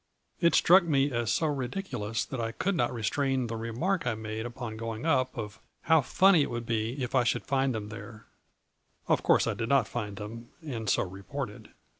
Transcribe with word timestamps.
It 0.39 0.55
struck 0.55 0.83
me 0.83 1.11
as 1.11 1.31
so 1.31 1.45
ridiculous 1.45 2.25
that 2.25 2.41
I 2.41 2.53
could 2.53 2.73
not 2.73 2.91
restrain 2.91 3.45
the 3.45 3.55
remark 3.55 4.07
I 4.07 4.15
made 4.15 4.47
upon 4.47 4.75
going 4.75 5.05
up 5.05 5.37
of' 5.37 5.59
how 5.83 6.01
funny 6.01 6.41
it 6.41 6.49
would 6.49 6.65
be 6.65 7.03
if 7.03 7.13
I 7.13 7.23
should 7.23 7.45
find 7.45 7.75
them 7.75 7.89
there/ 7.89 8.25
Of 9.07 9.21
course, 9.21 9.45
I 9.45 9.53
did 9.53 9.69
not 9.69 9.87
find 9.87 10.15
them 10.17 10.49
and 10.65 10.89
so 10.89 11.03
reported. 11.03 11.69